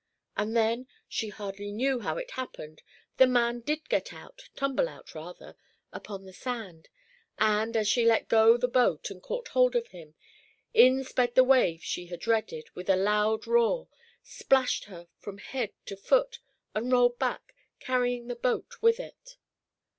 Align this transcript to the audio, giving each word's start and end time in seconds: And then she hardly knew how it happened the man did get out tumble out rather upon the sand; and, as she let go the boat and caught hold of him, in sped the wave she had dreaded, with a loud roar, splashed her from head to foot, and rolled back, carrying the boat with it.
And 0.35 0.57
then 0.57 0.87
she 1.07 1.29
hardly 1.29 1.71
knew 1.71 1.99
how 1.99 2.17
it 2.17 2.31
happened 2.31 2.81
the 3.17 3.27
man 3.27 3.59
did 3.59 3.87
get 3.87 4.11
out 4.11 4.49
tumble 4.55 4.89
out 4.89 5.13
rather 5.13 5.55
upon 5.93 6.25
the 6.25 6.33
sand; 6.33 6.89
and, 7.37 7.77
as 7.77 7.87
she 7.87 8.03
let 8.03 8.27
go 8.27 8.57
the 8.57 8.67
boat 8.67 9.11
and 9.11 9.21
caught 9.21 9.49
hold 9.49 9.75
of 9.75 9.89
him, 9.89 10.15
in 10.73 11.03
sped 11.03 11.35
the 11.35 11.43
wave 11.43 11.83
she 11.83 12.07
had 12.07 12.19
dreaded, 12.21 12.71
with 12.73 12.89
a 12.89 12.95
loud 12.95 13.45
roar, 13.45 13.89
splashed 14.23 14.85
her 14.85 15.07
from 15.19 15.37
head 15.37 15.71
to 15.85 15.95
foot, 15.95 16.39
and 16.73 16.91
rolled 16.91 17.19
back, 17.19 17.53
carrying 17.79 18.25
the 18.25 18.35
boat 18.35 18.81
with 18.81 18.99
it. 18.99 19.37